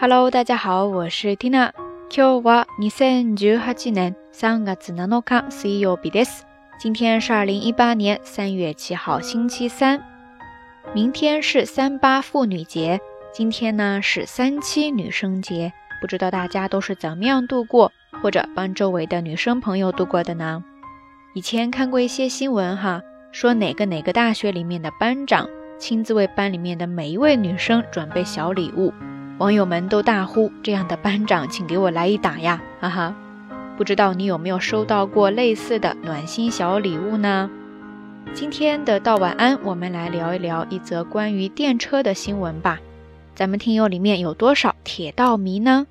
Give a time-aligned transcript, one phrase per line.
[0.00, 1.72] Hello，大家好，我是 Tina。
[2.08, 6.42] 今日は2018年3月7日水曜日です。
[6.78, 10.00] 今天是二零一八年三月七号星期三。
[10.94, 13.00] 明天是三八妇女节，
[13.32, 15.72] 今天呢是三七女生节。
[16.00, 17.90] 不知道大家都是怎么样度过，
[18.22, 20.62] 或者帮周围的女生朋友度过的呢？
[21.34, 23.02] 以前看过一些新闻哈，
[23.32, 28.94] 说哪个哪个大学里面的班长亲自为班里面的每一位女生准备小礼物。
[29.38, 33.14] 网友们都大呼：“这样的班长，请给我来一打呀！”哈哈，
[33.76, 37.48] 不知道你有没有收到过类似的暖心小礼物呢？
[38.34, 42.80] 今天的道晚安，我们来聊一聊一则关于电车的新闻吧。
[43.36, 45.86] 咱们听友里面有多少铁道迷呢？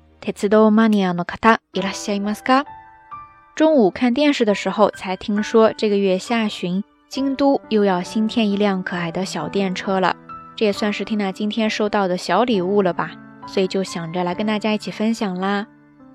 [3.56, 10.14] 中午看电视的时候才听说，这个月下旬京都又要新添一辆可爱的小电车了，
[10.54, 13.12] 这也算是听娜今天收到的小礼物了吧？
[13.48, 15.66] 所以就想着来跟大家一起分享啦。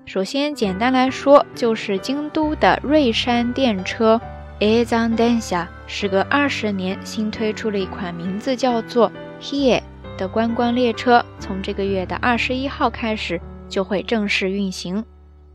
[0.06, 4.20] 首先，简单来说，就是京都的瑞山电车
[4.60, 9.82] A ZAN 电车，时隔二十年新推出了一款名字叫做 h e r e
[10.16, 15.04] 的观光列车，从这个月的二十一号开始就会正式运行。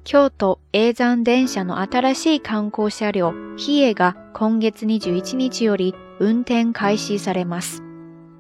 [0.04, 7.84] Kyoto A ZAN 电车の新しい観光車両 h e r e が今月21日より運転開始されます。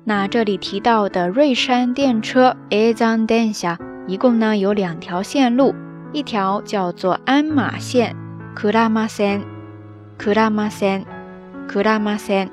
[0.05, 5.75] 那这里提到的瑞山电车 a z a n d e n 线）一共呢有两条线路，
[6.13, 8.15] 一条叫做鞍马线
[8.55, 9.41] （Kurama n
[10.17, 11.05] k u r a m a n
[11.67, 12.49] k u r a m a n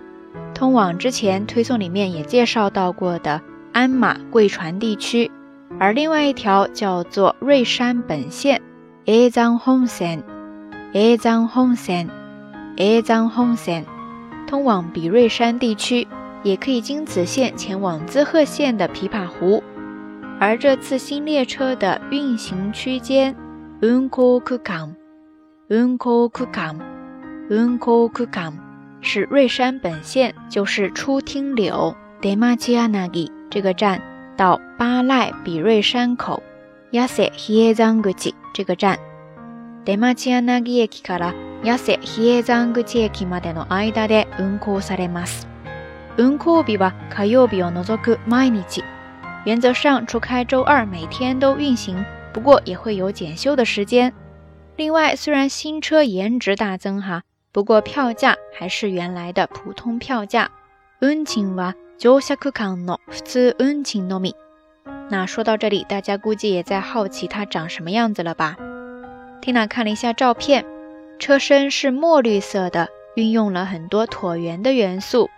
[0.55, 3.41] 通往之前推送里面也介绍到过的
[3.72, 5.27] 鞍马贵船地区；
[5.78, 8.60] 而另外一条叫做瑞山本线
[9.05, 10.22] e z o n s e n
[10.92, 12.10] a a n h o n s e n
[12.77, 13.84] a a n h o n s e n
[14.47, 16.06] 通往比瑞山地区。
[16.47, 19.61] 也可以经此线前往滋贺县的琵琶湖。
[20.39, 23.34] 而这次新列车的运行区间，
[29.00, 34.00] 是瑞山本线，就是出听柳、demachi anagi 这个站
[34.37, 36.41] 到八濑比瑞山口、
[36.93, 37.75] 鸭涩、飞 i
[38.54, 38.97] 这个站，
[39.84, 41.34] 德马吉亚纳吉駅から
[41.65, 45.47] 鸭涩 i d a de u n k 間 s 運行さ m a s
[46.19, 48.16] 運行吧，開右邊的那座橋。
[48.28, 48.82] 管理機，
[49.44, 54.12] 原則上除开周二，每天都運行，不過也會有检修的時間。
[54.76, 57.22] 另外，雖然新車顏值大增哈，
[57.53, 60.47] 不過票價還是原來的普通票價。
[61.00, 64.32] 運行は乗車去間の普通運行のみ。
[65.10, 68.56] 那說到這裡，大家估計也在好奇它長什麼樣子了吧
[69.43, 70.65] ？t i n a 看了一下照片，
[71.19, 75.28] 車身是墨綠色的，運用了很多橢圓的元素。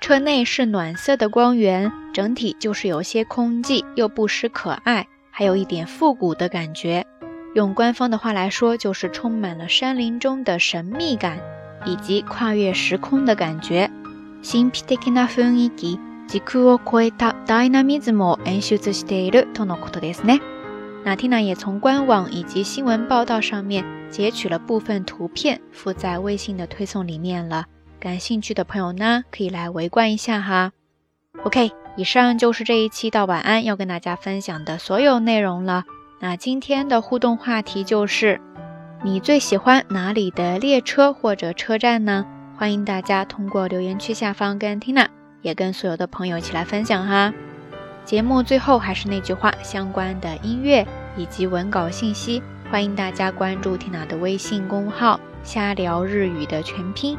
[0.00, 7.04] 车内是暖色的光源，整体就是有些空寂，又不失可爱，还有一点复古的感觉。
[7.54, 11.38] 用官方的话来说，就是充满了山林中的神秘感，
[11.86, 13.90] 以及跨越时空的感觉。
[14.42, 20.40] 新 Pitekina 预音以及 Gikuo Koi Ta Dynamizmo Enshouzate 的とのことですね。
[21.04, 27.64] 娜缇娜也从官网以及新闻报道上面截取了部分图片，附在微信的推送里面了。
[28.06, 30.70] 感兴趣的朋友呢，可以来围观一下哈。
[31.42, 35.82] OK，以上就是这一期到晚安要跟大家分享的所有内容了。
[36.20, 38.40] 那今天的互动话题就是，
[39.02, 42.24] 你最喜欢哪里的列车或者车站呢？
[42.56, 45.08] 欢迎大家通过留言区下方跟 Tina
[45.42, 47.34] 也跟所有的朋友一起来分享哈。
[48.04, 52.40] 节目最后还是那句话，相关的音乐以及文稿信息，
[52.70, 57.18] 欢迎大家关注 Tina 的微信公号“瞎聊日语”的全拼。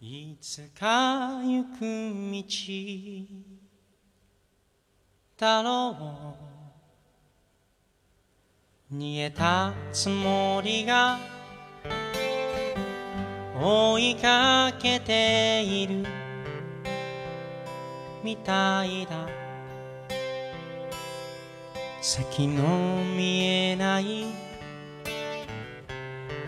[0.00, 2.72] いつか行く道
[5.36, 5.96] だろ
[8.92, 11.18] う逃げたつもりが
[13.60, 16.04] 追いかけている
[18.22, 19.26] みたいだ
[22.00, 24.26] 先の見えない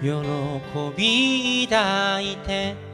[0.00, 0.12] 喜
[0.96, 2.89] び抱いて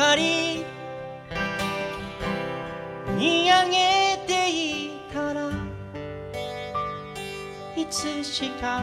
[0.00, 0.16] 光
[3.18, 4.48] 見上げて
[4.88, 5.46] いたら
[7.76, 8.82] いつしか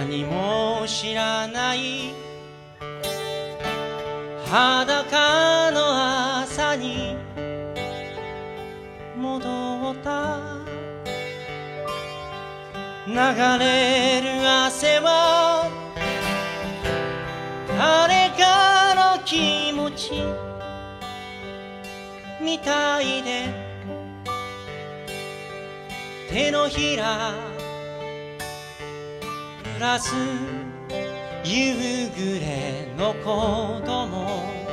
[0.00, 2.10] 何も知らない
[4.50, 7.14] 裸の朝に
[9.16, 9.44] 戻
[9.92, 10.40] った
[13.06, 15.45] 流れる汗は
[19.44, 20.12] ちもち
[22.40, 23.48] みたいで
[26.30, 27.34] 手のひら
[29.74, 30.14] プラス
[31.44, 31.74] 夕
[32.08, 34.65] 暮れの子供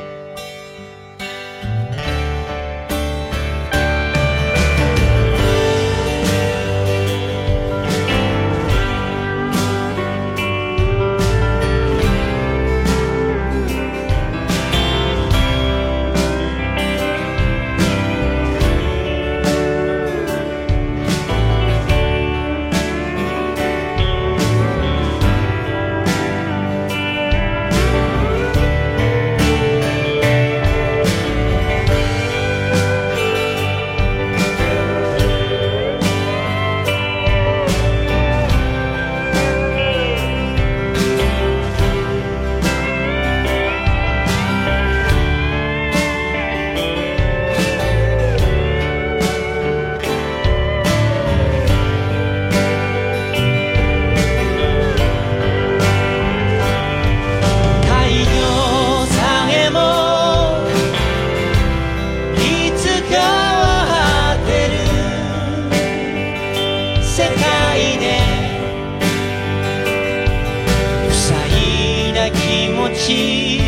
[73.03, 73.59] し